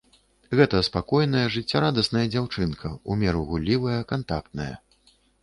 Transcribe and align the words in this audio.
Гэта 0.59 0.77
спакойная 0.87 1.43
жыццярадасная 1.55 2.23
дзяўчынка, 2.33 2.91
у 3.13 3.19
меру 3.25 3.45
гуллівая, 3.53 4.01
кантактная. 4.15 4.73